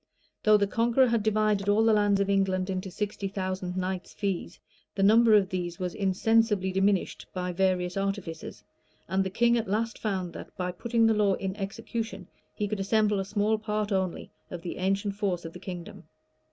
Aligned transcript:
Though 0.41 0.57
the 0.57 0.65
Conqueror 0.65 1.05
had 1.09 1.21
divided 1.21 1.69
all 1.69 1.83
the 1.85 1.93
lands 1.93 2.19
of 2.19 2.27
England 2.27 2.71
into 2.71 2.89
sixty 2.89 3.27
thousand 3.27 3.77
knights' 3.77 4.15
fees, 4.15 4.59
the 4.95 5.03
number 5.03 5.35
of 5.35 5.49
these 5.49 5.77
was 5.77 5.93
insensibly 5.93 6.71
diminished 6.71 7.27
by 7.35 7.51
various 7.53 7.95
artifices; 7.95 8.63
and 9.07 9.23
the 9.23 9.29
king 9.29 9.59
at 9.59 9.69
last 9.69 9.99
found 9.99 10.33
that, 10.33 10.57
by 10.57 10.71
putting 10.71 11.05
the 11.05 11.13
law 11.13 11.35
in 11.35 11.55
execution, 11.55 12.25
he 12.55 12.67
could 12.67 12.79
assemble 12.79 13.19
a 13.19 13.25
small 13.25 13.59
part 13.59 13.91
only 13.91 14.31
of 14.49 14.63
the 14.63 14.77
ancient 14.77 15.17
force 15.17 15.45
of 15.45 15.53
the 15.53 15.59
kingdom. 15.59 16.05